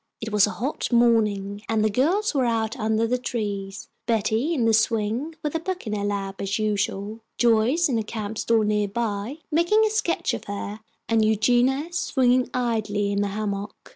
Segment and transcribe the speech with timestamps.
[0.19, 4.65] It was a hot morning, and the girls were out under the trees: Betty in
[4.65, 8.63] the swing, with a book in her lap, as usual, Joyce on a camp stool
[8.63, 13.75] near by, making a sketch of her, and Eugenia swinging idly in a hammock.